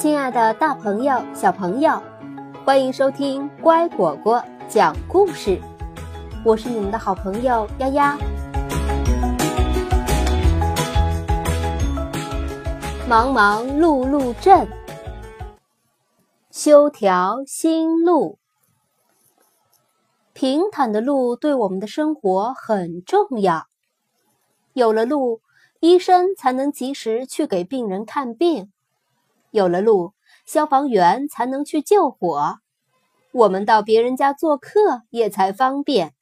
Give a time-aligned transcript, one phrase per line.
[0.00, 2.02] 亲爱的，大朋友、小朋友，
[2.64, 5.60] 欢迎收听乖果果讲故事。
[6.42, 8.16] 我是你们的好朋友丫丫。
[13.06, 14.66] 忙忙碌碌镇，
[16.50, 18.38] 修条新路。
[20.32, 23.66] 平坦的路对我们的生活很重要，
[24.72, 25.42] 有了路，
[25.80, 28.72] 医生才能及时去给病人看病。
[29.50, 30.12] 有了路，
[30.46, 32.58] 消防员才能去救火；
[33.32, 36.12] 我们到别人家做客也才方便。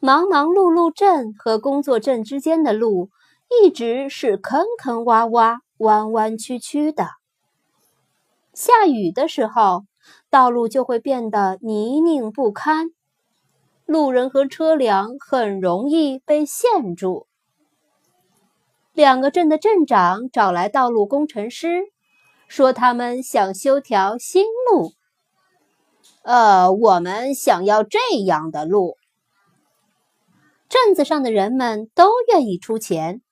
[0.00, 3.10] 忙忙碌碌镇和工作镇之间的路
[3.62, 7.08] 一直是坑坑洼洼、弯弯曲曲的。
[8.52, 9.84] 下雨的时候，
[10.28, 12.90] 道路就会变得泥泞不堪，
[13.86, 17.28] 路人和车辆很容易被陷住。
[18.92, 21.84] 两个镇的镇长找来道路工程师，
[22.46, 24.92] 说他们想修条新路。
[26.22, 28.96] 呃，我们想要这样的路。
[30.68, 33.22] 镇子上的人们都愿意出钱，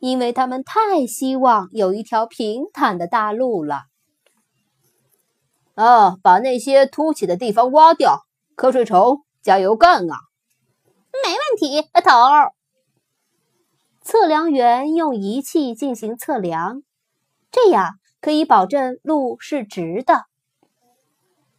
[0.00, 3.82] 因为他们太希望有一条平坦的大路了。
[5.74, 8.22] 啊，把那些凸起的地方挖掉！
[8.56, 10.16] 瞌睡虫，加油干啊！
[11.24, 12.52] 没问题，头儿。
[14.10, 16.82] 测量员用仪器进行测量，
[17.50, 20.24] 这样可以保证路是直的。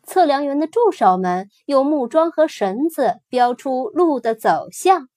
[0.01, 5.09] 测量员的助手们用木桩和绳子标出路的走向。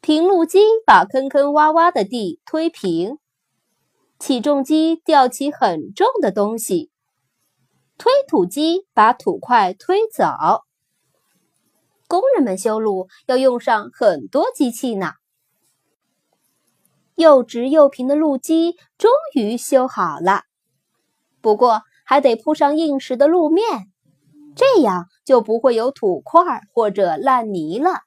[0.00, 3.18] 平路机把坑坑洼洼的地推平，
[4.18, 6.90] 起重机吊起很重的东西，
[7.96, 10.24] 推土机把土块推走。
[12.08, 15.12] 工人们修路要用上很多机器呢。
[17.16, 20.42] 又直又平的路基终于修好了，
[21.40, 23.64] 不过还得铺上硬实的路面，
[24.54, 28.02] 这样就不会有土块或者烂泥了。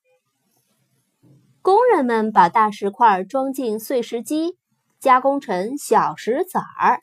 [1.61, 4.57] 工人们把大石块装进碎石机，
[4.99, 7.01] 加工成小石子儿。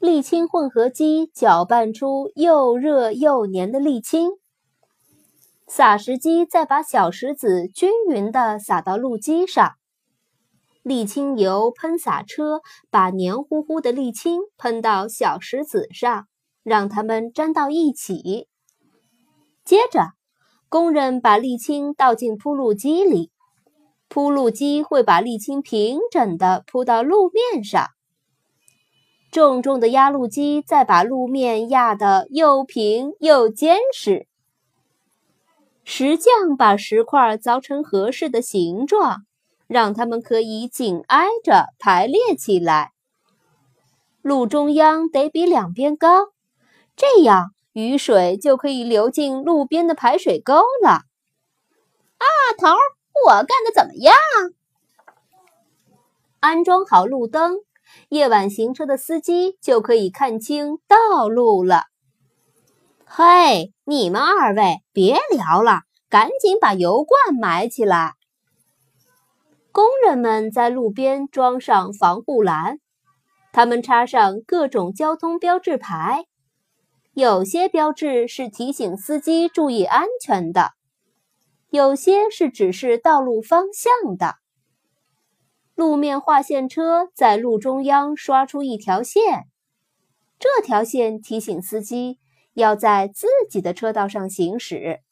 [0.00, 4.30] 沥青混合机搅拌出又热又黏的沥青，
[5.66, 9.74] 撒石机再把小石子均匀地撒到路基上。
[10.88, 16.26] 沥青油喷洒车把黏糊糊的沥青喷到小石子上，
[16.62, 18.48] 让它们粘到一起。
[19.66, 20.12] 接着，
[20.70, 23.30] 工人把沥青倒进铺路机里，
[24.08, 27.88] 铺路机会把沥青平整地铺到路面上。
[29.30, 34.26] 重重的压路机再把路面压得又平又坚实。
[35.84, 39.26] 石匠把石块凿成合适的形状。
[39.68, 42.92] 让它们可以紧挨着排列起来，
[44.22, 46.28] 路中央得比两边高，
[46.96, 50.90] 这样雨水就可以流进路边的排水沟了。
[50.90, 52.26] 啊，
[52.58, 52.68] 头，
[53.26, 54.16] 我干的怎么样？
[56.40, 57.58] 安装好路灯，
[58.08, 61.84] 夜晚行车的司机就可以看清道路了。
[63.04, 68.17] 嘿，你们二位别聊了，赶紧把油罐埋起来。
[69.70, 72.78] 工人们在路边装上防护栏，
[73.52, 76.24] 他们插上各种交通标志牌，
[77.12, 80.72] 有些标志是提醒司机注意安全的，
[81.70, 84.36] 有些是指示道路方向的。
[85.74, 89.46] 路面划线车在路中央刷出一条线，
[90.38, 92.18] 这条线提醒司机
[92.54, 95.02] 要在自己的车道上行驶。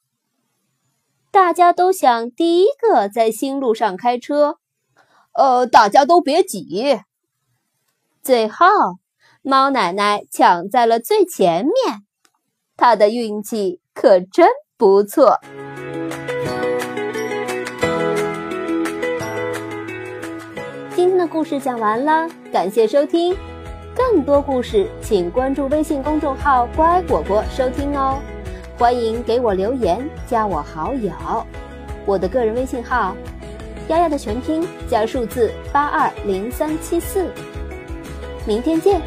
[1.36, 4.56] 大家都想第一个在新路上开车，
[5.34, 6.98] 呃，大家都别挤。
[8.22, 8.66] 最后，
[9.42, 12.06] 猫奶奶抢在了最前面，
[12.74, 14.48] 她的运气可真
[14.78, 15.38] 不错。
[20.94, 23.36] 今天的故事讲完了，感谢收听。
[23.94, 28.22] 更多故事，请关注微信公众号“乖果果”收听哦。
[28.78, 31.10] 欢迎给我留言，加我好友。
[32.04, 33.16] 我的个人微信号：
[33.88, 37.30] 丫丫的全拼加数字八二零三七四。
[38.46, 39.00] 明天见。